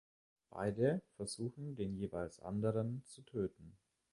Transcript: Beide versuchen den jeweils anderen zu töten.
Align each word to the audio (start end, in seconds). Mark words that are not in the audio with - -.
Beide 0.49 1.03
versuchen 1.15 1.75
den 1.75 1.93
jeweils 1.95 2.39
anderen 2.39 3.03
zu 3.05 3.21
töten. 3.21 3.77